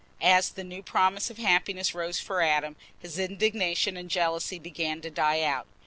As 0.23 0.49
the 0.49 0.63
new 0.63 0.81
promise 0.81 1.29
of 1.29 1.37
happiness 1.37 1.93
rose 1.93 2.19
for 2.19 2.41
Adam, 2.41 2.75
his 2.97 3.19
indignation 3.19 3.95
and 3.95 4.09
jealousy 4.09 4.57
began 4.57 4.99
to 5.01 5.11
die 5.11 5.43
out. 5.43 5.67